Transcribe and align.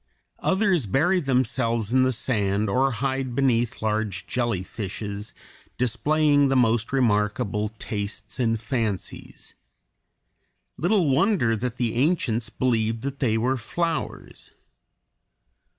Others 0.39 0.87
bury 0.87 1.19
themselves 1.19 1.93
in 1.93 2.01
the 2.01 2.11
sand 2.11 2.71
or 2.71 2.89
hide 2.89 3.35
beneath 3.35 3.83
large 3.83 4.25
jellyfishes, 4.25 5.31
displaying 5.77 6.49
the 6.49 6.55
most 6.55 6.91
remarkable 6.91 7.69
tastes 7.77 8.39
and 8.39 8.59
fancies. 8.59 9.53
Little 10.75 11.07
wonder 11.11 11.55
that 11.55 11.77
the 11.77 11.93
ancients 11.93 12.49
believed 12.49 13.03
that 13.03 13.19
they 13.19 13.37
were 13.37 13.57
flowers. 13.57 14.49